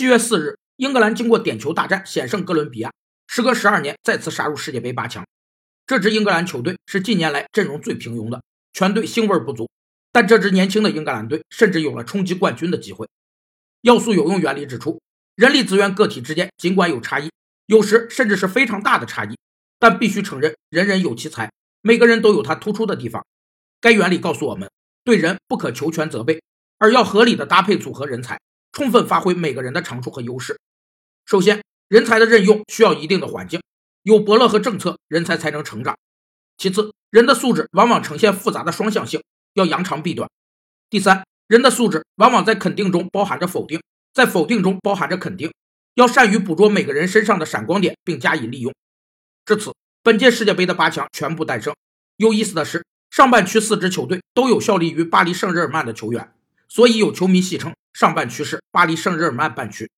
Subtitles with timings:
[0.00, 2.90] 七月四日，英格兰经过点球大战险胜哥伦比亚，
[3.26, 5.26] 时隔十二年再次杀入世界杯八强。
[5.86, 8.42] 这支英格兰球队是近年来阵容最平庸的，
[8.72, 9.68] 全队腥味不足。
[10.10, 13.06] 但这支年轻的英格兰队甚至有了冲击冠军的机会。
[13.82, 15.02] 要素有用原理指出，
[15.36, 17.30] 人力资源个体之间尽管有差异，
[17.66, 19.36] 有时甚至是非常大的差异，
[19.78, 23.22] 但必须承认人人有其才，每个人都有他突出的地方。
[23.82, 24.70] 该原理告诉我们，
[25.04, 26.40] 对人不可求全责备，
[26.78, 28.40] 而要合理的搭配组合人才。
[28.80, 30.58] 充分发挥每个人的长处和优势。
[31.26, 33.60] 首先，人才的任用需要一定的环境，
[34.04, 35.98] 有伯乐和政策，人才才能成长。
[36.56, 40.30] 其次，人的素质往往呈现复杂的双向性，要扬长避短。
[40.88, 43.82] 第三，人的素质往往在肯定中包含着否定，
[44.14, 45.52] 在否定中包含着肯定，
[45.92, 48.72] 要善于捕捉每个人身上的闪光点，并加以利用。
[49.44, 51.74] 至此，本届世界杯的八强全部诞生。
[52.16, 56.32] 有意思的是，上半区四支球队都有效力于巴黎圣日耳曼的球员，
[56.66, 57.74] 所以有球迷戏称。
[58.00, 59.90] 上半区是巴黎圣日耳曼半区。